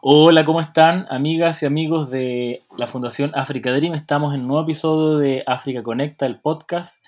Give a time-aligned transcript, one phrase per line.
[0.00, 3.94] Hola, ¿cómo están amigas y amigos de la Fundación África Dream?
[3.94, 7.04] Estamos en un nuevo episodio de África Conecta, el podcast.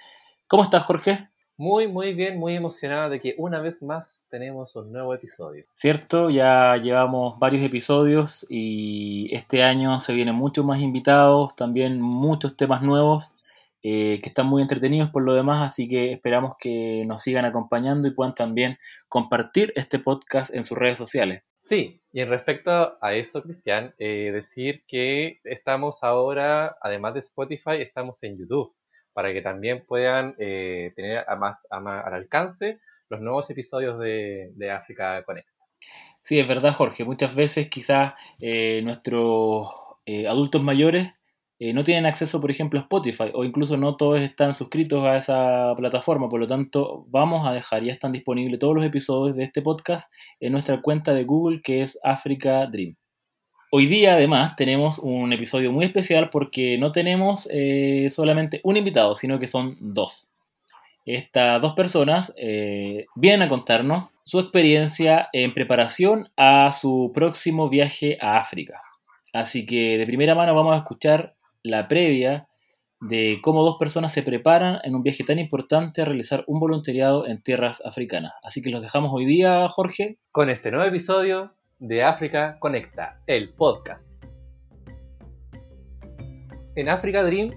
[0.49, 1.30] ¿Cómo estás, Jorge?
[1.61, 5.67] Muy, muy bien, muy emocionada de que una vez más tenemos un nuevo episodio.
[5.75, 12.57] Cierto, ya llevamos varios episodios y este año se vienen muchos más invitados, también muchos
[12.57, 13.35] temas nuevos
[13.83, 18.09] eh, que están muy entretenidos por lo demás, así que esperamos que nos sigan acompañando
[18.09, 18.79] y puedan también
[19.11, 21.43] compartir este podcast en sus redes sociales.
[21.59, 27.83] Sí, y en respecto a eso, Cristian, eh, decir que estamos ahora, además de Spotify,
[27.83, 28.73] estamos en YouTube,
[29.13, 33.99] para que también puedan eh, tener a más, a más, al alcance los nuevos episodios
[33.99, 35.51] de, de África Conecta.
[36.23, 37.05] Sí, es verdad, Jorge.
[37.05, 39.69] Muchas veces quizás eh, nuestros
[40.07, 41.13] eh, adultos mayores
[41.59, 45.17] eh, no tienen acceso, por ejemplo, a Spotify o incluso no todos están suscritos a
[45.17, 46.29] esa plataforma.
[46.29, 50.13] Por lo tanto, vamos a dejar, ya están disponibles todos los episodios de este podcast
[50.41, 52.97] en nuestra cuenta de Google que es Africa Dream.
[53.73, 59.15] Hoy día, además, tenemos un episodio muy especial porque no tenemos eh, solamente un invitado,
[59.15, 60.33] sino que son dos.
[61.07, 68.19] Estas dos personas eh, vienen a contarnos su experiencia en preparación a su próximo viaje
[68.21, 68.83] a África.
[69.33, 72.49] Así que de primera mano vamos a escuchar la previa
[73.01, 77.25] de cómo dos personas se preparan en un viaje tan importante a realizar un voluntariado
[77.25, 78.33] en tierras africanas.
[78.43, 80.19] Así que los dejamos hoy día, Jorge.
[80.33, 84.05] Con este nuevo episodio de África Conecta, el podcast.
[86.75, 87.55] En África Dream,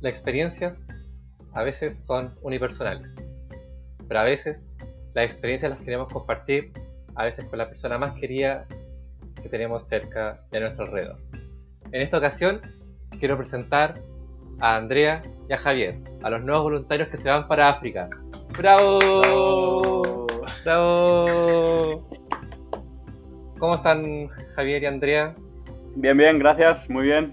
[0.00, 0.88] las experiencias
[1.54, 3.30] a veces son unipersonales,
[4.06, 4.76] pero a veces
[5.14, 6.72] las experiencias las queremos compartir,
[7.14, 8.66] a veces con la persona más querida
[9.42, 11.18] que tenemos cerca de nuestro alrededor.
[11.92, 12.60] En esta ocasión,
[13.18, 14.02] quiero presentar
[14.60, 18.10] a Andrea y a Javier, a los nuevos voluntarios que se van para África.
[18.58, 20.26] ¡Bravo!
[20.62, 22.23] ¡Bravo!
[23.64, 25.34] ¿Cómo están Javier y Andrea?
[25.96, 27.32] Bien, bien, gracias, muy bien.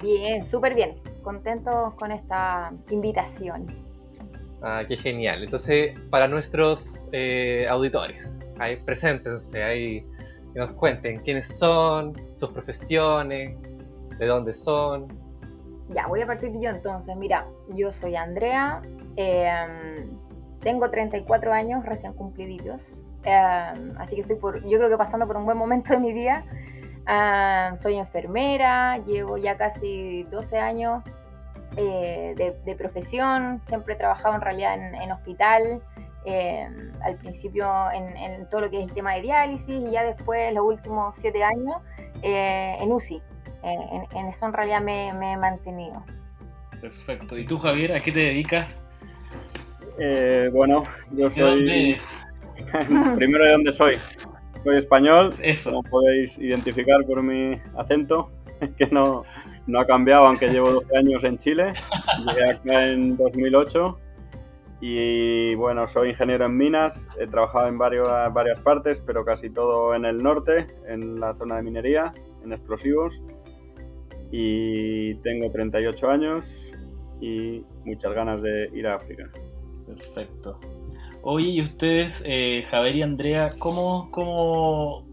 [0.00, 0.94] Bien, súper bien.
[1.20, 3.66] Contentos con esta invitación.
[4.62, 5.44] Ah, qué genial.
[5.44, 10.00] Entonces, para nuestros eh, auditores, ahí, preséntense, ahí
[10.54, 13.54] que nos cuenten quiénes son, sus profesiones,
[14.18, 15.08] de dónde son.
[15.90, 17.14] Ya, voy a partir yo entonces.
[17.16, 17.46] Mira,
[17.76, 18.80] yo soy Andrea,
[19.18, 20.06] eh,
[20.60, 25.44] tengo 34 años recién cumpliditos, así que estoy por, yo creo que pasando por un
[25.44, 26.44] buen momento de mi vida.
[27.80, 31.02] Soy enfermera, llevo ya casi 12 años
[31.76, 35.82] eh, de, de profesión, siempre he trabajado en realidad en, en hospital,
[36.24, 36.68] eh,
[37.02, 40.52] al principio en, en todo lo que es el tema de diálisis y ya después
[40.54, 41.76] los últimos 7 años
[42.22, 43.16] eh, en UCI.
[43.16, 43.22] Eh,
[43.62, 46.04] en, en eso en realidad me, me he mantenido.
[46.80, 47.38] Perfecto.
[47.38, 48.84] ¿Y tú, Javier, a qué te dedicas?
[49.98, 51.90] Eh, bueno, yo ¿De dónde soy...
[51.90, 52.20] eres?
[53.16, 53.96] Primero, ¿de dónde soy?
[54.64, 55.70] Soy español, Eso.
[55.70, 58.30] como podéis identificar por mi acento,
[58.78, 59.24] que no,
[59.66, 61.74] no ha cambiado, aunque llevo 12 años en Chile.
[62.26, 63.98] Llegué acá en 2008
[64.84, 69.94] y bueno, soy ingeniero en minas, he trabajado en varios, varias partes, pero casi todo
[69.94, 72.12] en el norte, en la zona de minería,
[72.44, 73.22] en explosivos.
[74.32, 76.74] Y tengo 38 años
[77.20, 79.30] y muchas ganas de ir a África.
[79.86, 80.58] Perfecto.
[81.24, 85.04] Oye, ¿y ustedes, eh, Javier y Andrea, cómo, cómo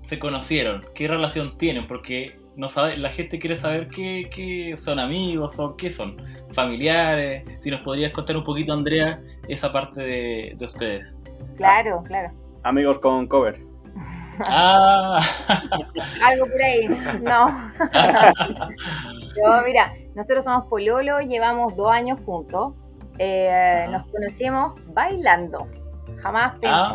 [0.00, 0.82] se conocieron?
[0.94, 1.86] ¿Qué relación tienen?
[1.86, 6.16] Porque no sabe, la gente quiere saber qué, qué son amigos o qué son
[6.52, 7.44] familiares.
[7.60, 11.20] Si nos podrías contar un poquito, Andrea, esa parte de, de ustedes.
[11.56, 12.32] Claro, claro.
[12.62, 13.60] Amigos con cover.
[14.40, 15.20] Ah,
[16.22, 16.88] Algo por ahí.
[17.20, 17.48] No.
[19.36, 22.74] Yo, mira, nosotros somos Pololo, llevamos dos años juntos.
[23.18, 23.90] Eh, Ajá.
[23.90, 25.66] nos conocimos bailando.
[26.18, 26.94] Jamás pensé Ah.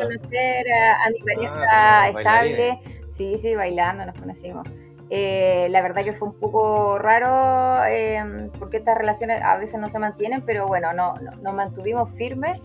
[0.00, 2.80] conocer a, a mi pareja Ah, estable.
[3.08, 4.66] Sí, sí, bailando nos conocimos.
[5.10, 9.90] Eh, la verdad que fue un poco raro eh, porque estas relaciones a veces no
[9.90, 12.58] se mantienen, pero bueno, no, no- nos mantuvimos firmes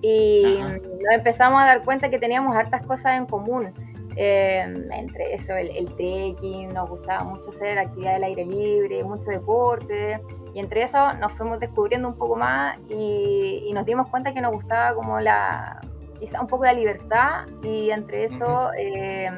[0.00, 0.72] y Ajá.
[0.78, 3.72] nos empezamos a dar cuenta que teníamos hartas cosas en común.
[4.16, 9.30] Eh, entre eso, el, el trekking, nos gustaba mucho hacer actividad del aire libre, mucho
[9.30, 10.20] deporte,
[10.54, 14.40] y entre eso nos fuimos descubriendo un poco más y, y nos dimos cuenta que
[14.40, 15.80] nos gustaba como la,
[16.18, 19.30] quizá un poco la libertad, y entre eso, eh,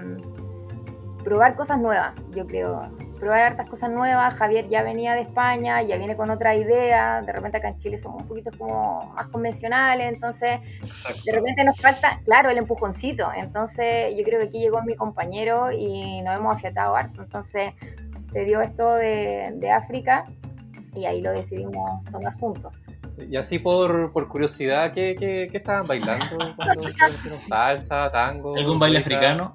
[1.23, 2.81] probar cosas nuevas, yo creo.
[3.25, 4.35] Probar hartas cosas nuevas.
[4.35, 7.23] Javier ya venía de España, ya viene con otra idea.
[7.23, 10.61] De repente acá en Chile somos un poquito como más convencionales, entonces
[11.25, 13.29] de repente nos falta, claro, el empujoncito.
[13.35, 17.23] Entonces yo creo que aquí llegó mi compañero y nos hemos afiatado harto.
[17.23, 17.73] Entonces
[18.31, 20.27] se dio esto de, de África
[20.95, 22.77] y ahí lo decidimos tomar juntos.
[23.17, 26.27] Y así por, por curiosidad, ¿qué, qué, qué estaban bailando
[26.57, 28.57] cuando hicieron salsa, tango?
[28.57, 29.55] ¿Algún baile africano?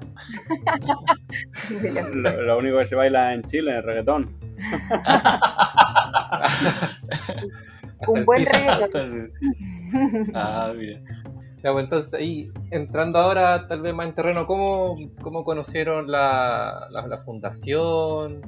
[2.13, 4.33] Lo, lo único que se baila en Chile es reggaetón.
[8.07, 9.29] Un buen el reggaetón.
[10.33, 10.99] Ah, mira.
[11.61, 16.87] Ya, pues, entonces ahí, entrando ahora tal vez más en terreno, ¿cómo, cómo conocieron la,
[16.91, 18.41] la, la fundación?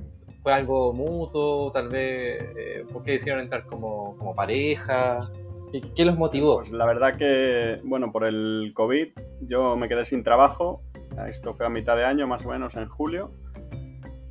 [0.44, 1.72] ¿Fue algo mutuo?
[1.72, 5.30] Tal vez, eh, ¿por qué decidieron entrar como, como pareja?
[5.72, 6.58] ¿Qué, qué los motivó?
[6.58, 9.10] Pues la verdad que, bueno, por el COVID
[9.42, 10.82] yo me quedé sin trabajo.
[11.28, 13.32] Esto fue a mitad de año, más o menos en julio.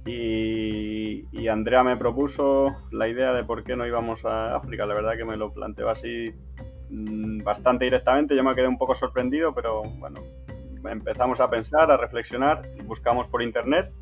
[0.06, 4.86] Y, y Andrea me propuso la idea de por qué no íbamos a África.
[4.86, 6.32] La verdad que me lo planteó así
[6.88, 8.34] mm, bastante directamente.
[8.34, 10.20] Yo me quedé un poco sorprendido, pero bueno,
[10.88, 12.62] empezamos a pensar, a reflexionar.
[12.84, 13.92] Buscamos por internet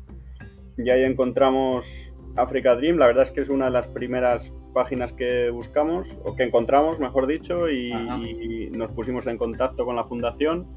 [0.83, 2.97] y ahí encontramos Africa Dream.
[2.97, 6.99] La verdad es que es una de las primeras páginas que buscamos, o que encontramos,
[6.99, 10.67] mejor dicho, y, nos pusimos en contacto con la fundación.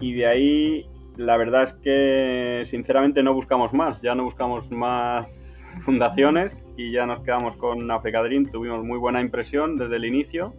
[0.00, 0.86] Y de ahí,
[1.16, 7.06] la verdad es que sinceramente no buscamos más, ya no buscamos más fundaciones y ya
[7.06, 8.50] nos quedamos con Africa Dream.
[8.50, 10.54] Tuvimos muy buena impresión desde el inicio.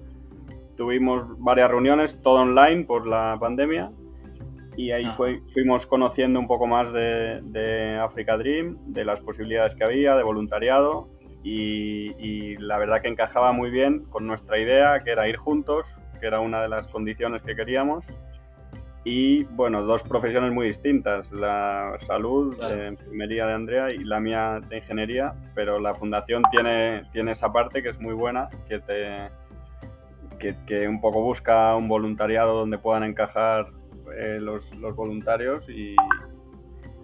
[0.77, 3.91] Tuvimos varias reuniones, todo online por la pandemia.
[4.77, 9.75] Y ahí fue- fuimos conociendo un poco más de, de Africa Dream, de las posibilidades
[9.75, 11.09] que había, de voluntariado.
[11.43, 16.03] Y, y la verdad que encajaba muy bien con nuestra idea, que era ir juntos,
[16.19, 18.07] que era una de las condiciones que queríamos.
[19.03, 22.75] Y bueno, dos profesiones muy distintas, la salud, Claro.
[22.75, 27.51] de enfermería de Andrea y la mía de ingeniería, pero la fundación tiene, tiene esa
[27.51, 29.29] parte que es muy buena, que te
[30.37, 33.67] que, que un poco busca un voluntariado donde puedan encajar
[34.17, 35.95] eh, los, voluntarios y,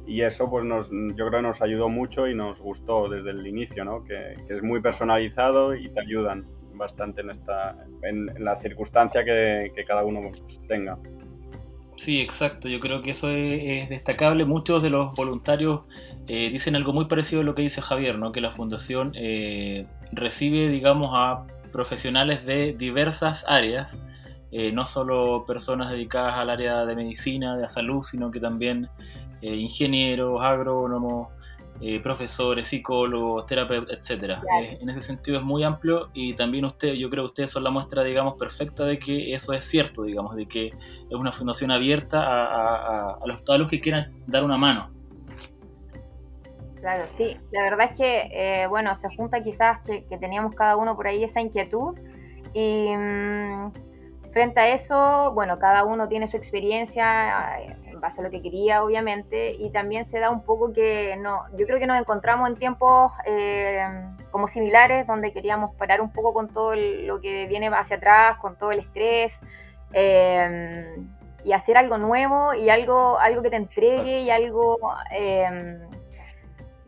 [0.06, 3.45] y eso pues nos, yo creo que nos ayudó mucho y nos gustó desde el
[3.45, 4.04] inicio, ¿no?
[4.04, 9.71] que, es muy personalizado y te ayudan bastante en, esta, en, en la circunstancia que,
[9.88, 10.31] cada uno
[10.68, 10.98] tenga.
[11.95, 12.69] Sí, exacto.
[12.69, 14.45] Yo creo que eso es, es destacable.
[14.45, 15.81] Muchos de los voluntarios
[16.27, 18.31] eh, dicen algo muy parecido a lo que dice Javier, ¿no?
[18.31, 24.03] Que la fundación eh, recibe, digamos, a profesionales de diversas áreas,
[24.51, 28.89] eh, no solo personas dedicadas al área de medicina, de la salud, sino que también
[29.41, 31.29] eh, ingenieros, agrónomos,
[31.79, 34.41] eh, profesores, psicólogos, terapeutas, etcétera.
[34.41, 34.65] Claro.
[34.81, 37.69] En ese sentido es muy amplio y también ustedes, yo creo que ustedes son la
[37.69, 42.23] muestra, digamos, perfecta de que eso es cierto, digamos, de que es una fundación abierta
[42.23, 44.89] a, a- los, a los que quieran dar una mano.
[46.79, 47.38] Claro, sí.
[47.51, 48.29] La verdad es que,
[48.63, 51.95] eh, bueno, se junta quizás que, que teníamos cada uno por ahí esa inquietud
[52.53, 53.71] y mm,
[54.38, 58.39] frente a eso, bueno, cada uno tiene su experiencia eh, en base a lo que
[58.44, 62.48] quería, obviamente, y también se da un poco que no, yo creo que nos encontramos
[62.48, 63.84] en tiempos eh,
[64.30, 68.38] como similares, donde queríamos parar un poco con todo el- lo que viene hacia atrás,
[68.39, 69.42] con todo el estrés.
[69.94, 70.95] eh,
[71.44, 74.78] y hacer algo nuevo y algo, algo que te entregue y algo
[75.12, 75.80] eh,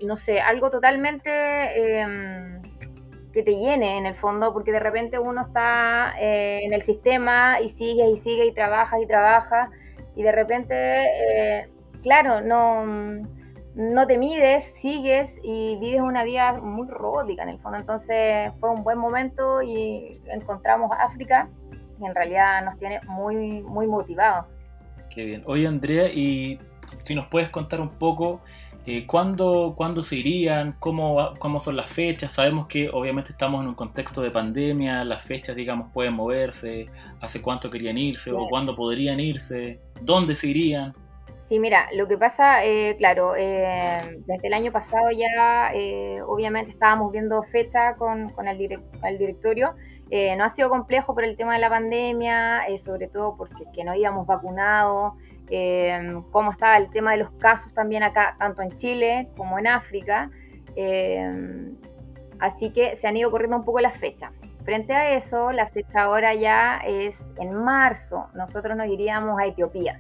[0.06, 1.30] no sé, algo totalmente
[3.34, 7.60] que te llene en el fondo, porque de repente uno está eh, en el sistema
[7.62, 9.70] y sigue y sigue y trabaja y trabaja,
[10.16, 11.70] y de repente, eh,
[12.02, 12.86] claro, no,
[13.76, 17.78] no te mides, sigues y vives una vida muy robótica en el fondo.
[17.78, 21.50] Entonces fue un buen momento y encontramos África,
[22.02, 24.46] y en realidad nos tiene muy, muy motivados.
[25.10, 25.44] Qué bien.
[25.46, 26.60] Oye, Andrea, y
[27.04, 28.42] si nos puedes contar un poco
[28.92, 32.34] eh, ¿cuándo, cuándo se irían, cómo, cómo son las fechas.
[32.34, 36.88] Sabemos que obviamente estamos en un contexto de pandemia, las fechas, digamos, pueden moverse,
[37.22, 40.94] hace cuánto querían irse o cuándo podrían irse, dónde se irían.
[41.38, 46.72] Sí, mira, lo que pasa, eh, claro, eh, desde el año pasado ya eh, obviamente
[46.72, 49.74] estábamos viendo fecha con, con el, direc- el directorio.
[50.38, 53.70] No ha sido complejo por el tema de la pandemia, sobre todo por si es
[53.76, 55.14] que no íbamos vacunados,
[55.50, 59.68] eh, cómo estaba el tema de los casos también acá, tanto en Chile como en
[59.68, 60.30] África.
[60.76, 61.72] Eh,
[62.40, 64.32] así que se han ido corriendo un poco las fechas.
[64.64, 68.28] Frente a eso, la fecha ahora ya es en marzo.
[68.34, 70.00] Nosotros nos iríamos a Etiopía.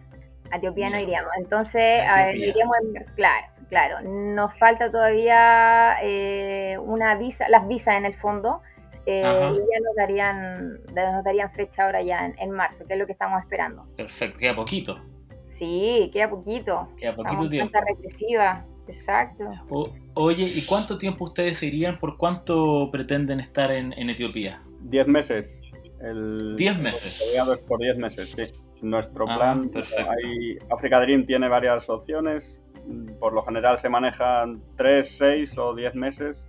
[0.51, 1.31] A Etiopía no iríamos.
[1.37, 4.01] Entonces, ver, iríamos en- claro, claro.
[4.03, 8.61] Nos falta todavía eh, una visa, las visas en el fondo.
[9.05, 12.99] eh, y ya nos darían, nos darían fecha ahora ya en, en marzo, que es
[12.99, 13.87] lo que estamos esperando.
[13.97, 14.53] Perfecto, queda
[14.95, 15.01] Sí,
[15.49, 16.87] Sí, queda poquito.
[16.97, 17.79] queda Estamos poquito en tiempo.
[17.87, 18.65] regresiva.
[18.87, 19.43] Exacto.
[19.69, 21.99] O- Oye, ¿y cuánto tiempo ustedes irían?
[21.99, 24.61] ¿Por cuánto pretenden estar en, en Etiopía?
[24.81, 25.61] Diez meses.
[26.01, 27.21] El, Diez meses.
[27.53, 28.47] es por diez meses, sí.
[28.81, 30.09] Nuestro Ah, plan, perfecto.
[30.11, 32.65] hay, Africa Dream tiene varias opciones.
[33.19, 36.47] Por lo general se manejan tres, seis o diez meses.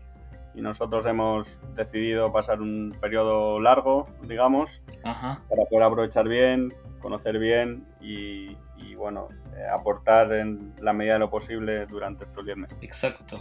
[0.54, 5.42] Y nosotros hemos decidido pasar un periodo largo, digamos, Ajá.
[5.48, 8.56] para poder aprovechar bien, conocer bien y,
[9.00, 12.78] bueno, eh, aportar en la medida de lo posible durante estos 10 meses.
[12.82, 13.38] Exacto.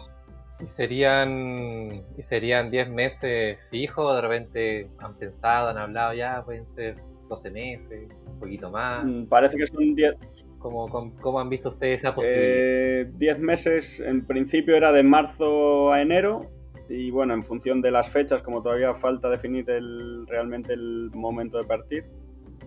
[0.59, 4.15] ¿Y serían, ¿Y serían 10 meses fijos?
[4.15, 6.41] ¿De repente han pensado, han hablado ya?
[6.43, 6.97] ¿Pueden ser
[7.29, 8.09] 12 meses?
[8.25, 9.05] ¿Un poquito más?
[9.05, 10.15] Mm, Parece que son 10
[10.59, 12.59] ¿Cómo, cómo, cómo han visto ustedes esa posibilidad?
[12.61, 16.49] eh, 10 meses, en principio era de marzo a enero
[16.89, 21.57] y bueno, en función de las fechas, como todavía falta definir el, realmente el momento
[21.59, 22.05] de partir,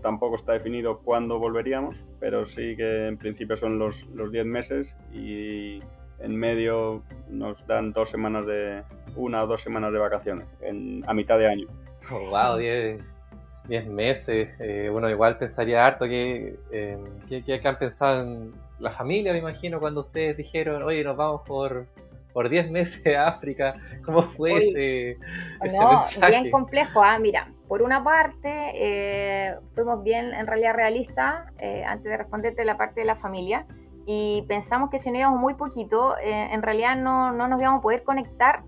[0.03, 4.95] tampoco está definido cuándo volveríamos, pero sí que en principio son los, los 10 meses
[5.13, 5.81] y
[6.19, 8.83] en medio nos dan dos semanas de,
[9.17, 11.67] una o dos semanas de vacaciones en- a mitad de año.
[12.11, 13.01] Oh, wow, 10,
[13.69, 14.49] 10 meses.
[14.61, 19.39] Eh, bueno, igual pensaría harto que, eh, que, que- han pensado en la familia, me
[19.39, 21.87] imagino, cuando ustedes dijeron, oye, nos vamos por,
[22.33, 23.77] por 10 meses a África.
[24.05, 25.11] ¿Cómo fue ese,
[25.63, 26.31] ese No, mensaje?
[26.31, 27.03] bien complejo.
[27.05, 32.67] Ah, mira, por una parte, eh, fuimos bien en realidad realistas eh, antes de responderte
[32.67, 33.65] la parte de la familia
[34.05, 37.79] y pensamos que si no íbamos muy poquito, eh, en realidad no, no nos íbamos
[37.79, 38.65] a poder conectar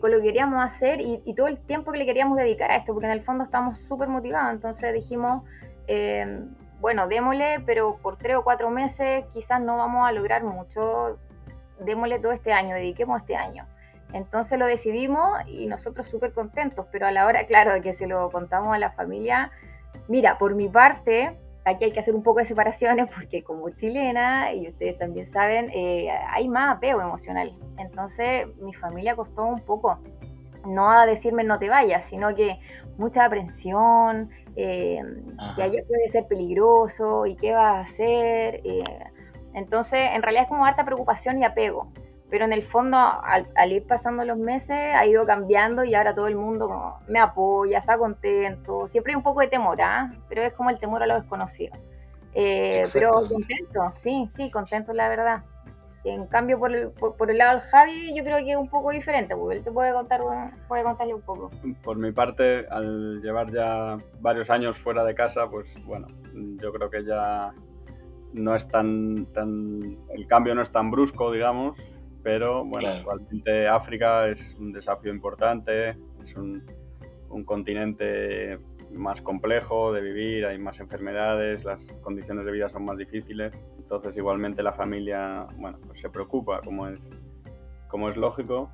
[0.00, 2.92] con lo que queríamos hacer y, todo el tiempo que le queríamos dedicar a esto,
[2.92, 4.52] porque en el fondo estamos súper motivados.
[4.52, 5.42] Entonces dijimos,
[6.78, 11.18] bueno, démosle, pero por tres o cuatro meses quizás no vamos a lograr mucho.
[11.80, 13.66] Démosle todo este año, dediquemos este año.
[14.12, 18.06] Entonces lo decidimos y nosotros súper contentos, pero a la hora, claro, de que se
[18.06, 19.50] lo contamos a la familia,
[20.08, 24.52] mira, por mi parte, aquí hay que hacer un poco de separaciones porque como chilena,
[24.52, 27.56] y ustedes también saben, eh, hay más apego emocional.
[27.78, 30.00] Entonces mi familia costó un poco,
[30.66, 32.58] no a decirme no te vayas, sino que
[32.98, 35.00] mucha aprensión, eh,
[35.54, 38.60] que allá puede ser peligroso y qué vas a hacer.
[38.64, 38.84] eh.
[39.54, 41.92] entonces, en realidad es como harta preocupación y apego
[42.30, 46.14] pero en el fondo al, al ir pasando los meses ha ido cambiando y ahora
[46.14, 50.12] todo el mundo como me apoya, está contento, siempre hay un poco de temor, ¿ah?
[50.28, 51.76] pero es como el temor a lo desconocido.
[52.32, 55.42] Eh, pero contento, sí, sí, contento la verdad.
[56.04, 58.70] En cambio, por el, por, por el lado del Javi, yo creo que es un
[58.70, 60.22] poco diferente, porque él te puede contar,
[60.66, 61.50] puede contarle un poco.
[61.82, 66.88] Por mi parte, al llevar ya varios años fuera de casa, pues bueno, yo creo
[66.88, 67.52] que ya
[68.32, 71.86] no es tan, tan el cambio no es tan brusco, digamos,
[72.22, 73.00] pero bueno, Claro.
[73.00, 75.90] igualmente África es un desafío importante,
[76.22, 76.64] es un,
[77.28, 78.58] un continente
[78.92, 84.16] más complejo de vivir, hay más enfermedades, las condiciones de vida son más difíciles, entonces
[84.16, 87.08] igualmente la familia, bueno, pues se preocupa, como es,
[87.88, 88.70] como es lógico,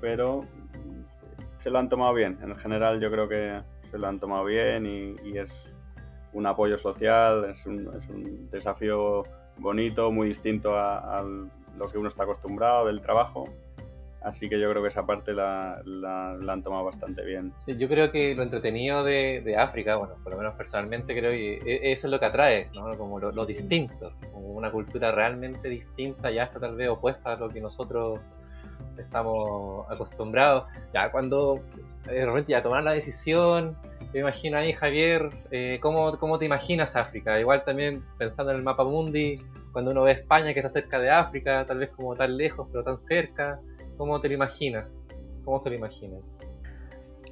[0.00, 0.44] pero
[1.58, 2.38] se lo han tomado bien.
[2.42, 5.50] En general yo creo que se lo han tomado bien y, y es
[6.32, 9.24] un apoyo social, es un, es un desafío
[9.58, 11.24] bonito, muy distinto a, a
[11.78, 13.44] lo que uno está acostumbrado del trabajo.
[14.22, 17.54] Así que yo creo que esa parte la, la- la han tomado bastante bien.
[17.64, 21.30] Sí, yo creo que lo entretenido de, de África, bueno, por lo menos personalmente creo
[21.30, 22.98] que eso es lo que atrae, ¿no?
[22.98, 27.36] Como lo, lo distinto, como una cultura realmente distinta, ya está tal vez opuesta a
[27.36, 28.20] lo que nosotros
[28.98, 30.64] estamos acostumbrados.
[30.92, 31.60] Ya cuando
[32.08, 33.76] eh, de repente ya tomar la decisión,
[34.12, 37.38] me imagino ahí Javier, eh, ¿cómo, ¿cómo te imaginas África?
[37.38, 39.40] Igual también pensando en el mapa mundi,
[39.72, 42.82] cuando uno ve España que está cerca de África, tal vez como tan lejos pero
[42.82, 43.60] tan cerca,
[43.96, 45.06] ¿cómo te lo imaginas?
[45.44, 46.20] ¿Cómo se lo imaginan?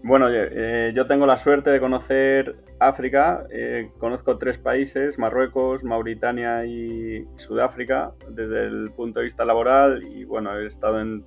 [0.04, 3.44] Bueno, eh, yo tengo la suerte de conocer África.
[3.50, 10.04] eh, conozco tres países, Marruecos, Mauritania y Sudáfrica, desde el punto de vista laboral.
[10.04, 11.24] Y bueno, he estado en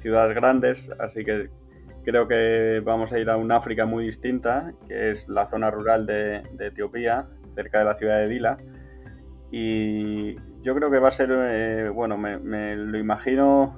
[0.00, 1.48] ciudades grandes, así que
[2.08, 6.06] creo que vamos a ir a una África muy distinta, que es la zona rural
[6.06, 8.56] de, Etiopía, cerca de la ciudad de Dila.
[9.50, 13.76] Y yo creo que va a ser, eh, bueno, me, lo imagino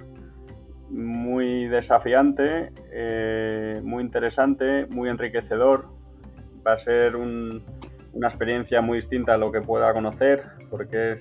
[0.91, 5.89] muy desafiante, eh, muy interesante, muy enriquecedor.
[6.65, 7.65] Va a ser un-
[8.13, 11.17] una experiencia muy distinta a lo que pueda conocer, porque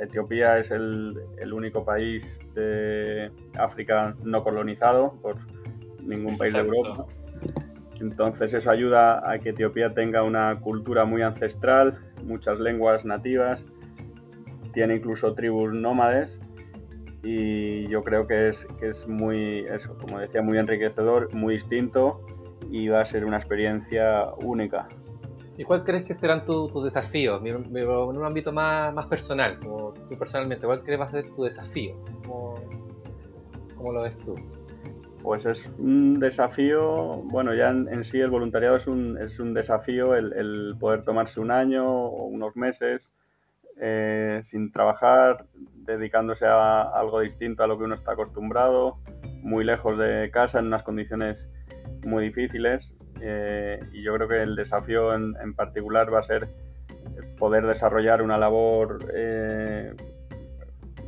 [0.00, 5.36] Etiopía es el, el único país de África no colonizado por
[6.04, 6.76] ningún país de Exacto.
[6.76, 7.06] Europa.
[8.00, 13.64] Entonces eso ayuda a que Etiopía tenga una cultura muy ancestral, muchas lenguas nativas,
[14.72, 16.38] tiene incluso tribus nómades
[17.22, 22.22] y yo creo que es, que es muy, eso, como decía, muy enriquecedor, muy distinto
[22.70, 24.88] y va a ser una experiencia única.
[25.58, 27.40] ¿Y cuál crees que serán tu- tus desafíos?
[27.42, 31.10] Pero pero en un ámbito más, más personal, como tú personalmente, ¿cuál crees va a
[31.10, 31.96] ser tu desafío?
[32.24, 32.54] Como
[33.76, 34.36] ¿Cómo lo ves tú?
[35.22, 40.14] Pues es un desafío, bueno, ya en, sí el voluntariado es un, es un desafío
[40.14, 43.12] el, poder tomarse un año o unos meses
[43.78, 48.98] eh, sin trabajar, dedicándose a algo distinto a lo que uno está acostumbrado,
[49.42, 51.48] muy lejos de casa, en unas condiciones
[52.04, 52.94] muy difíciles.
[53.20, 56.48] Eh, y yo creo que el desafío en, en, particular va a ser
[57.38, 59.94] poder desarrollar una labor eh,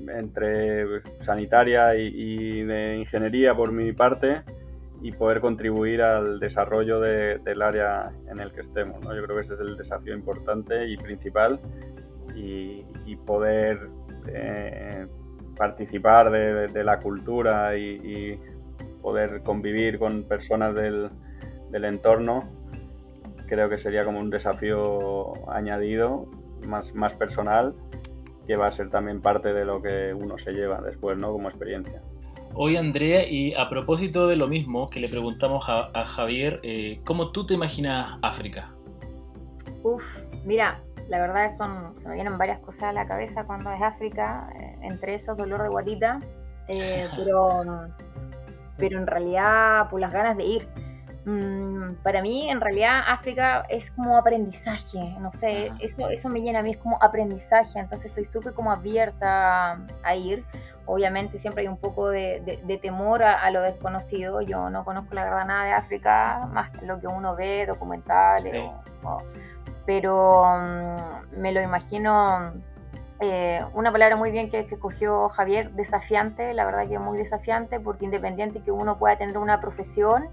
[0.08, 4.42] entre sanitaria y, de ingeniería por mi parte
[5.00, 9.02] y poder contribuir al desarrollo del área en el que estemos.
[9.02, 11.60] Yo creo que ese es el desafío importante y principal
[12.34, 12.84] y,
[13.26, 13.88] poder
[14.28, 15.06] eh,
[15.56, 18.38] participar de, la cultura y,
[19.02, 21.10] poder convivir con personas del,
[21.72, 22.48] del entorno
[23.52, 26.26] creo que sería como un desafío añadido
[26.66, 27.74] más, más personal
[28.52, 31.32] que va a ser también parte de lo que uno se lleva después, ¿no?
[31.32, 32.02] Como experiencia.
[32.52, 37.32] Hoy, Andrea, y a propósito de lo mismo que le preguntamos a, Javier, eh, ¿cómo
[37.32, 38.74] tú te imaginas África?
[39.82, 40.04] Uf,
[40.44, 44.50] mira, la verdad son, se me vienen varias cosas a la cabeza cuando es África,
[44.54, 46.20] eh, entre esos dolor de guatita,
[46.68, 47.64] eh, pero,
[48.76, 50.68] pero en realidad por las ganas de ir.
[51.24, 56.58] Mm, para mí, en realidad, África es como aprendizaje, no sé, eso, eso me llena
[56.58, 60.44] a mí, es como aprendizaje, entonces estoy súper como abierta a ir.
[60.84, 65.46] Obviamente siempre hay un poco de, temor a, lo desconocido, yo no conozco la verdad
[65.46, 68.72] nada de África, más que lo que uno ve, documentales,
[69.86, 72.52] pero mm, me lo imagino
[73.20, 77.16] eh, una palabra muy bien que, que escogió Javier, desafiante, la verdad que es muy
[77.16, 80.28] desafiante, porque independiente que uno pueda tener una profesión,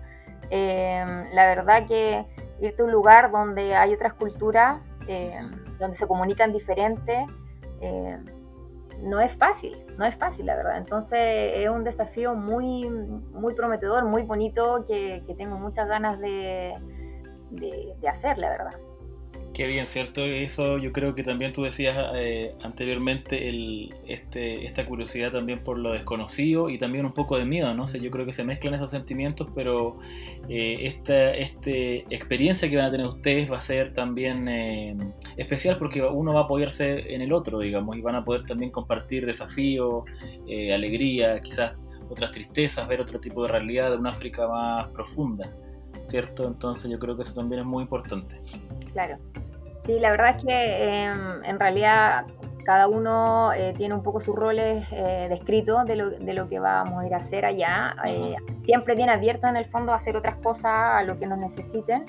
[0.49, 2.25] Em, la verdad que
[2.59, 7.27] irte a un lugar donde hay otras culturas, em, donde se comunican diferentes,
[7.81, 8.25] em,
[9.01, 10.77] no es fácil, no es fácil, la verdad.
[10.77, 11.19] Entonces
[11.55, 16.75] es un desafío muy, muy prometedor, muy bonito, que, tengo muchas ganas de,
[17.51, 18.88] de hacer, la verdad.
[19.53, 20.23] Qué bien, ¿cierto?
[20.23, 25.77] Eso yo creo que también tú decías eh, anteriormente, el, este, esta curiosidad también por
[25.77, 27.87] lo desconocido y también un poco de miedo, ¿no?
[27.87, 29.99] sé yo creo que se mezclan esos sentimientos, pero
[30.47, 34.95] eh, esta este experiencia que van a tener ustedes va a ser también eh,
[35.35, 38.71] especial porque uno va a apoyarse en el otro, digamos, y van a poder también
[38.71, 40.03] compartir desafíos,
[40.73, 41.73] alegría, quizás
[42.09, 45.51] otras tristezas, ver otro tipo de realidad de una África más profunda.
[46.09, 46.47] ¿Cierto?
[46.47, 48.41] Entonces yo creo que eso también es muy importante.
[48.93, 49.17] Claro.
[49.79, 52.25] Sí, la verdad es que em, en realidad
[52.69, 56.59] cada uno eh, tiene un poco sus roles eh, descritos de lo, de lo, que
[56.59, 57.95] vamos a ir a hacer allá.
[58.05, 61.39] Eh, siempre bien abierto en el fondo a hacer otras cosas, a lo que nos
[61.39, 62.05] necesiten.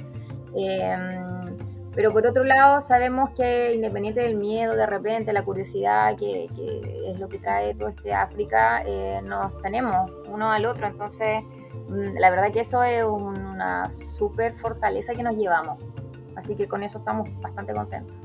[0.55, 1.57] Em,
[1.95, 7.11] pero por otro lado, sabemos que independiente del miedo, de repente, la curiosidad, que, que
[7.11, 8.83] es lo que trae todo este África,
[9.25, 10.87] nos tenemos uno al otro.
[10.87, 11.43] Entonces,
[11.91, 15.83] la verdad que eso es una súper fortaleza que nos llevamos.
[16.37, 18.17] Así que con eso estamos bastante contentos.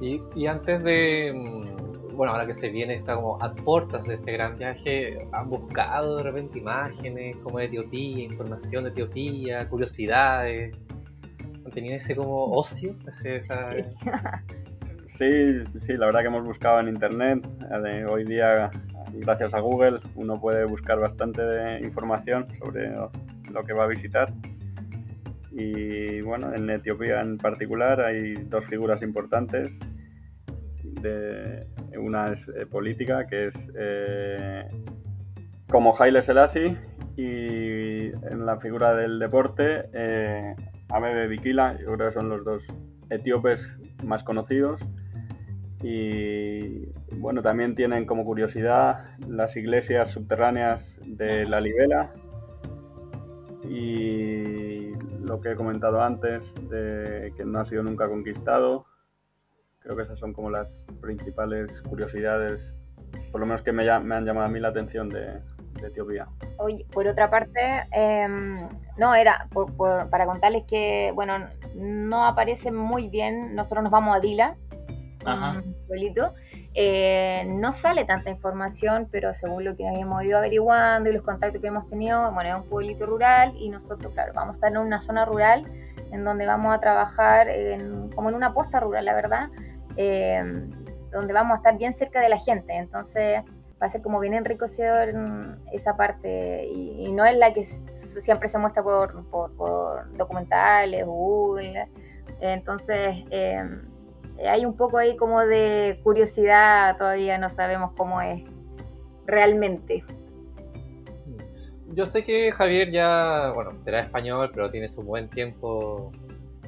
[0.00, 4.32] Y, antes de, mm, bueno, ahora que se viene, está como a puertas de este
[4.32, 10.78] gran viaje, ¿han buscado de repente imágenes como de Etiopía, información de Etiopía, curiosidades?
[11.64, 12.94] ¿Han tenido ese como ocio?
[15.06, 15.64] Sí.
[15.80, 17.46] sí, la verdad que hemos buscado en internet.
[18.08, 18.70] Hoy día,
[19.14, 24.32] gracias a Google, uno puede buscar bastante información sobre lo que va a visitar.
[25.52, 29.78] Y bueno, en Etiopía en particular hay dos figuras importantes.
[31.02, 31.60] De,
[31.98, 34.66] una es eh, política, que es eh,
[35.68, 36.76] como Haile Selassie,
[37.16, 40.54] y en la figura del deporte, eh,
[40.88, 42.66] Abebe Bikila, yo creo que son los dos
[43.10, 44.80] etíopes más conocidos.
[45.82, 52.12] Y bueno, también tienen como curiosidad las iglesias subterráneas de la Libela,
[53.70, 58.86] y lo que he comentado antes de que no ha sido nunca conquistado.
[59.78, 62.74] Creo que esas son como las principales curiosidades,
[63.30, 65.40] por lo menos que me, han llamado a mí la atención de,
[65.82, 66.26] Etiopía.
[66.58, 67.60] Oye, por otra parte,
[67.92, 69.48] em, no, era
[70.10, 71.38] para contarles que, bueno,
[71.74, 74.56] no aparece muy bien, nosotros nos vamos a Dila,
[76.74, 81.22] eh, no sale tanta información, pero según lo que nos hemos ido averiguando y los
[81.22, 84.70] contactos que hemos tenido, bueno, es un pueblito rural y nosotros, claro, vamos a estar
[84.70, 85.66] en una zona rural
[86.12, 87.48] en donde vamos a trabajar
[88.14, 89.48] como en una posta rural, la verdad,
[89.96, 90.42] eh,
[91.12, 92.74] donde vamos a estar bien cerca de la gente.
[92.74, 93.42] Entonces
[93.80, 95.12] va a ser como bien enriquecedor
[95.72, 101.88] esa parte y, no es la que siempre se muestra por, por, documentales, Google.
[102.40, 103.64] Entonces, eh,
[104.48, 108.42] hay un poco ahí como de curiosidad, todavía no sabemos cómo es
[109.26, 110.04] realmente.
[111.92, 116.12] yo sé que Javier ya, bueno, será español, pero tiene su buen tiempo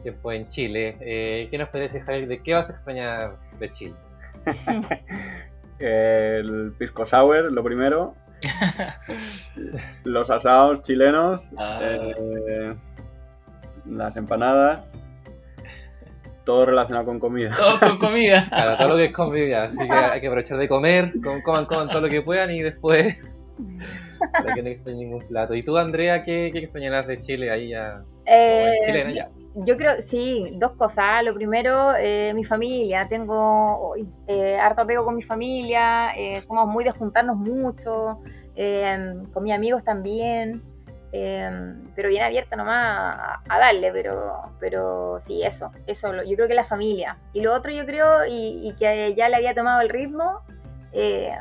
[0.03, 0.97] tiempo en Chile.
[1.01, 3.95] Eh, ¿Qué nos puede decir, Javier, de qué vas a extrañar de Chile?
[5.79, 8.15] el pisco sour, lo primero.
[10.05, 11.53] Los asados chilenos.
[11.57, 11.79] Ah.
[11.83, 12.75] eh,
[13.87, 14.93] las empanadas.
[16.45, 17.51] Todo relacionado con comida.
[17.57, 18.47] Todo con comida.
[18.51, 21.67] Claro, todo lo que es comida, así que hay que aprovechar de comer, com- coman,
[21.67, 23.17] coman todo lo que puedan y después
[24.33, 25.55] para que no extrañen ningún plato.
[25.55, 28.03] ¿Y tú, Andrea, qué, qué extrañarás de Chile ahí ya?
[28.27, 29.29] Eh, ya.
[29.55, 31.23] Yo creo, sí, dos cosas.
[31.25, 33.07] Lo primero, eh, mi familia.
[33.09, 33.95] Tengo
[34.27, 36.13] eh, harto apego con mi familia.
[36.17, 38.19] eh, somos muy de juntarnos mucho.
[38.57, 40.63] eh, con mis amigos también.
[41.13, 43.93] Eh, pero bien abierta nomás a, a darle.
[43.93, 45.71] Pero, pero sí, eso.
[45.87, 47.19] eso yo creo que la familia.
[47.33, 50.41] Y lo otro, yo creo, y, y que ya le había tomado el ritmo,
[50.93, 51.33] eh,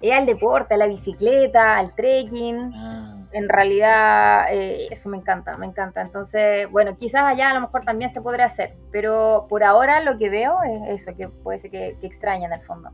[0.00, 5.56] es al deporte, a la bicicleta, al trekking Ah, en realidad eh, eso me encanta,
[5.56, 6.00] me encanta.
[6.02, 10.18] Entonces, bueno, quizás allá a lo mejor también se podrá hacer, pero por ahora lo
[10.18, 12.90] que veo es eso, que puede ser que, que extraña en el fondo.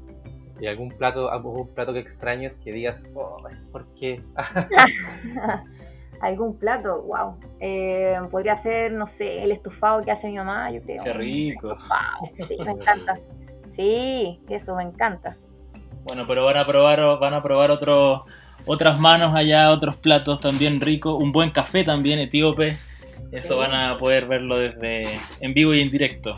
[0.60, 3.38] ¿Y algún plato, algún plato que extrañes que digas, oh,
[3.72, 4.22] ¿por qué?
[6.20, 7.02] ¿Algún plato?
[7.02, 7.36] Wow.
[7.60, 11.02] Eh, podría ser, no sé, el estofado que hace mi mamá, yo creo.
[11.02, 11.68] qué rico.
[11.68, 13.18] Wow, sí, me encanta.
[13.70, 15.36] Sí, eso me encanta.
[16.04, 18.22] Bueno, pero van a probar, van a probar otros
[18.66, 22.74] otras manos allá, otros platos también ricos, un buen café también etíope.
[23.32, 23.58] Eso Sí.
[23.58, 26.36] van a poder verlo desde en vivo y en directo.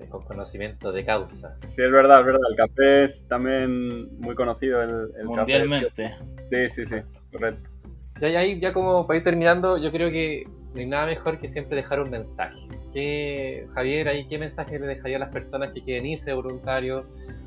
[0.00, 1.56] Sí, con conocimiento de causa.
[1.66, 2.40] Sí, es verdad, es verdad.
[2.50, 4.82] El café es también muy conocido.
[4.82, 5.24] El, el café.
[5.24, 6.14] mundialmente.
[6.50, 6.96] Sí, sí, sí,
[7.32, 7.68] correcto.
[8.20, 11.38] Ya, ya, ahí, ya como para ir terminando, yo creo que no hay nada mejor
[11.38, 12.68] que siempre dejar un mensaje.
[12.92, 17.04] ¿Qué, Javier, ahí qué mensaje le dejaría a las personas que quieren irse voluntarios?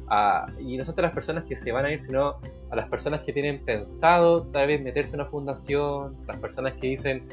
[0.09, 2.39] A, y no solo a las personas que se van a ir, sino
[2.69, 6.87] a las personas que tienen pensado tal vez meterse en una fundación, las personas que
[6.87, 7.27] dicen,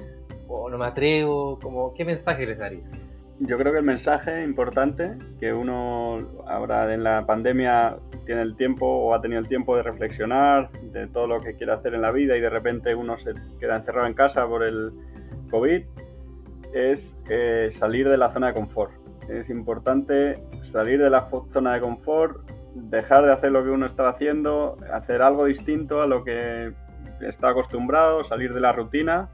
[0.48, 2.88] oh, no me atrevo, como, ¿qué mensaje les darías?
[3.42, 8.86] Yo creo que el mensaje importante, que uno ahora en la pandemia tiene el tiempo
[8.86, 12.12] o ha tenido el tiempo de reflexionar de todo lo que quiere hacer en la
[12.12, 14.92] vida y de repente uno se queda encerrado en casa por el
[15.50, 15.82] COVID,
[16.74, 18.92] es eh, salir de la zona de confort.
[19.30, 24.10] Es importante salir de la zona de confort, dejar de hacer lo que uno estaba
[24.10, 26.74] haciendo, hacer algo distinto a lo que
[27.22, 29.30] está acostumbrado, salir de la rutina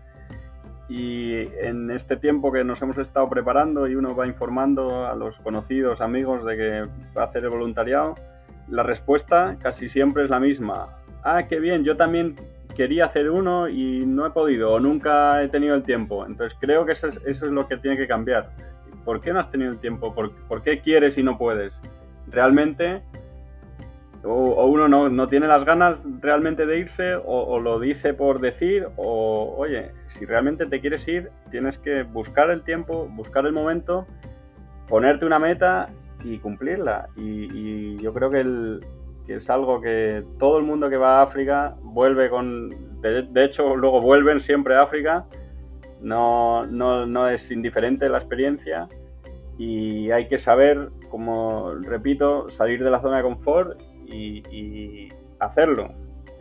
[0.88, 5.40] y en este tiempo que nos hemos estado preparando y uno va informando a los
[5.40, 6.80] conocidos, amigos de que
[7.16, 8.14] va a hacer el voluntariado,
[8.68, 10.98] la respuesta casi siempre es la misma.
[11.24, 12.36] Ah, qué bien, yo también
[12.76, 16.24] quería hacer uno y no he podido o nunca he tenido el tiempo.
[16.26, 18.50] Entonces creo que eso es, eso es lo que tiene que cambiar.
[19.04, 20.14] ¿Por qué no has tenido el tiempo?
[20.14, 21.80] ¿Por, por qué quieres y no puedes?
[22.28, 23.02] Realmente
[24.26, 28.88] o, uno no, no tiene las ganas realmente de irse, o, lo dice por decir,
[28.96, 34.06] o oye, si realmente te quieres ir, tienes que buscar el tiempo, buscar el momento,
[34.88, 35.88] ponerte una meta
[36.24, 37.08] y cumplirla.
[37.16, 38.80] Y, yo creo que,
[39.28, 43.00] es algo que todo el mundo que va a África vuelve con...
[43.00, 45.26] De, de hecho, luego vuelven siempre a África.
[46.00, 48.86] No, no, no es indiferente la experiencia
[49.58, 55.08] y hay que saber, como repito, salir de la zona de confort y, y
[55.40, 55.88] hacerlo.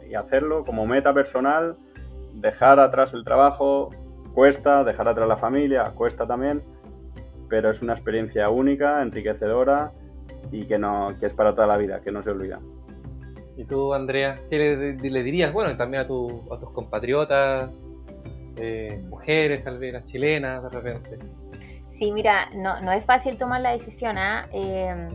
[0.09, 1.77] Y hacerlo como meta personal,
[2.33, 3.89] dejar atrás el trabajo,
[4.33, 6.63] cuesta, dejar atrás la familia, cuesta también,
[7.49, 9.91] pero es una experiencia única, enriquecedora
[10.51, 12.59] y que, no, que es para toda la vida, que no se olvida.
[13.57, 14.57] ¿Y tú, Andrea, qué
[15.01, 15.53] le, le dirías?
[15.53, 17.87] Bueno, y también a, tu- a tus compatriotas,
[18.57, 21.19] eh, mujeres, tal vez las chilenas, de repente.
[21.87, 24.43] Sí, mira, no, no es fácil tomar la decisión, ¿ah?
[24.51, 25.07] Eh,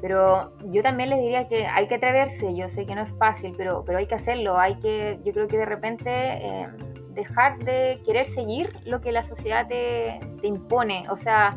[0.00, 3.52] pero yo también les diría que hay que atreverse, yo sé que no es fácil,
[3.56, 6.66] pero, pero hay que hacerlo, hay que, yo creo que de repente eh,
[7.12, 11.56] dejar de querer seguir lo que la sociedad te, te impone, o sea,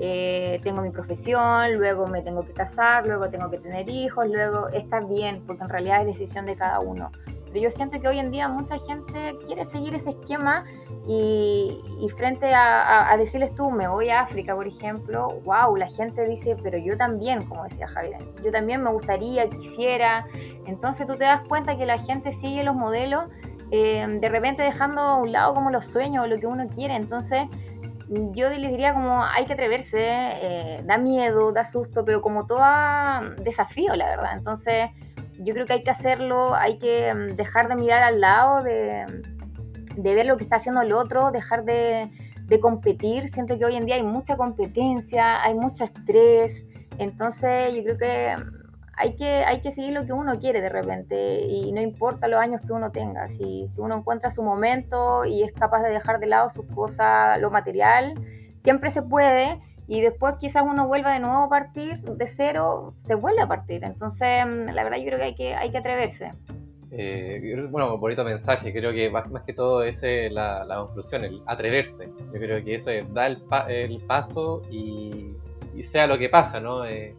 [0.00, 4.68] eh, tengo mi profesión, luego me tengo que casar, luego tengo que tener hijos, luego
[4.70, 7.12] está bien, porque en realidad es decisión de cada uno.
[7.46, 10.64] Pero yo siento que hoy en día mucha gente quiere seguir ese esquema
[11.06, 15.76] y, y frente a, a- a decirles tú, me voy a África, por ejemplo, wow,
[15.76, 20.26] la gente dice, pero yo también, como decía Javier, yo también me gustaría, quisiera.
[20.66, 23.30] Entonces tú te das cuenta que la gente sigue los modelos,
[23.70, 26.94] eh, de repente dejando a un lado como los sueños o lo que uno quiere.
[26.94, 27.42] Entonces
[28.08, 32.60] yo les diría como hay que atreverse, eh, da miedo, da susto, pero como todo
[33.42, 34.32] desafío, la verdad.
[34.36, 34.90] Entonces
[35.38, 39.04] yo creo que hay que hacerlo, hay que mm, dejar de mirar al lado, de,
[39.96, 42.10] de ver lo que está haciendo el otro, dejar de,
[42.60, 43.30] competir.
[43.30, 46.66] Siento que hoy en día hay mucha competencia, hay mucho estrés.
[46.98, 48.36] Entonces yo creo que
[48.96, 52.38] hay que, hay que seguir lo que uno quiere de repente y no importa los
[52.38, 53.26] años que uno tenga.
[53.26, 57.40] Si, si uno encuentra su momento y es capaz de dejar de lado sus cosas,
[57.40, 58.14] lo material,
[58.62, 63.14] siempre se puede y después quizás uno vuelva de nuevo a partir de cero, se
[63.14, 63.84] vuelve a partir.
[63.84, 66.30] Entonces, mm, la verdad yo creo que hay que, hay que atreverse.
[66.96, 72.08] Eh, bueno, bonito mensaje, creo que más, que todo es la, la, conclusión, el atreverse.
[72.32, 75.34] Yo creo que eso es dar el, pa el paso y,
[75.82, 76.86] sea lo que pasa, ¿no?
[76.86, 77.14] Eh,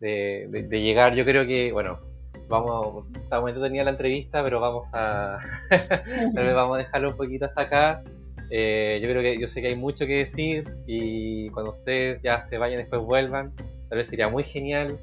[0.00, 2.00] de, de, de, llegar, yo creo que, bueno,
[2.48, 5.38] vamos, hasta el momento tenía la entrevista, pero vamos a,
[6.34, 8.02] vamos a dejarlo un poquito hasta acá.
[8.50, 12.42] Eh, yo creo que yo sé que hay mucho que decir y cuando ustedes ya
[12.42, 13.52] se vayan después vuelvan,
[13.88, 14.98] tal vez sería muy genial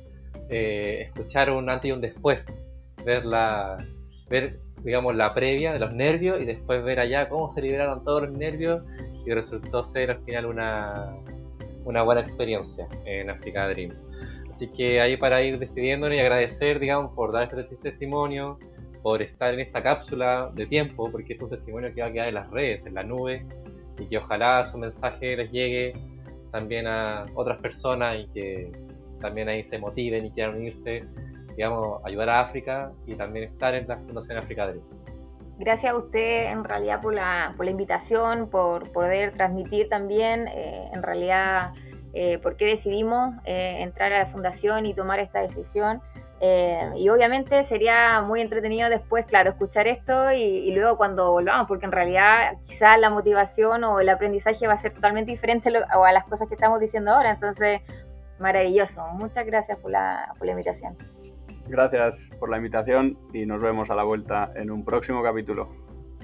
[0.49, 2.45] eh, escuchar un antes y un después,
[3.05, 3.77] ver la,
[4.29, 8.23] ver digamos la previa de los nervios y después ver allá cómo se liberaron todos
[8.23, 8.83] los nervios
[9.25, 11.15] y resultó ser al final una,
[11.85, 13.93] una buena experiencia en Africa Dream.
[14.51, 18.59] Así que ahí para ir despidiéndonos y agradecer, digamos, por dar este testimonio,
[19.01, 22.27] por estar en esta cápsula de tiempo, porque es un testimonio que va a quedar
[22.27, 23.45] en las redes, en la nube,
[23.99, 25.93] y que ojalá su mensaje les llegue
[26.51, 28.71] también a otras personas y que
[29.19, 31.03] también ahí se motiven y quieran unirse,
[31.55, 34.83] digamos, ayudar a África y también estar en la Fundación África Dream.
[35.57, 40.89] Gracias a usted en realidad por la, por la invitación, por poder transmitir también, eh,
[40.91, 41.73] en realidad,
[42.13, 46.01] eh, por qué decidimos eh, entrar a la fundación y tomar esta decisión.
[46.43, 51.67] Eh, y obviamente sería muy entretenido después, claro, escuchar esto y, y, luego cuando volvamos,
[51.67, 55.71] porque en realidad quizás la motivación o el aprendizaje va a ser totalmente diferente a,
[55.71, 57.29] lo, a las cosas que estamos diciendo ahora.
[57.29, 57.81] Entonces,
[58.39, 59.05] maravilloso.
[59.13, 60.97] Muchas gracias por la, por la invitación.
[61.71, 65.69] Gracias por la invitación y nos vemos a la vuelta en un próximo capítulo.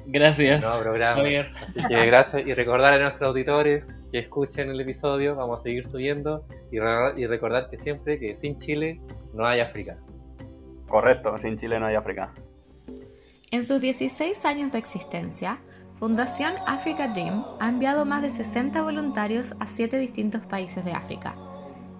[0.05, 0.61] Gracias.
[0.61, 1.21] No, programa.
[1.21, 5.85] Así que gracias y recordar a nuestros auditores que escuchen el episodio, vamos a seguir
[5.85, 8.99] subiendo y, re y recordar que siempre que sin Chile
[9.33, 9.97] no hay África.
[10.89, 12.33] Correcto, sin Chile no hay África.
[13.51, 15.59] En sus 16 años de existencia,
[15.93, 21.46] Fundación Africa Dream ha enviado más de 60 voluntarios a 7 distintos países de África.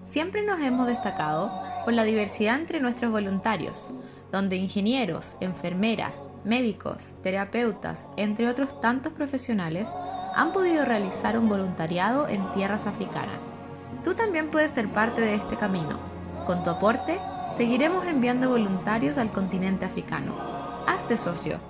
[0.08, 1.52] Siempre nos hemos destacado
[1.84, 3.90] por la diversidad entre nuestros voluntarios,
[4.32, 9.86] donde ingenieros, enfermeras, médicos, terapeutas, entre otros tantos profesionales,
[10.34, 13.52] han podido realizar un voluntariado en tierras africanas.
[14.02, 16.00] Tú también puedes ser parte de este camino.
[16.46, 17.20] Con tu aporte,
[17.54, 20.34] seguiremos enviando voluntarios al continente africano.
[20.86, 21.60] Hazte socio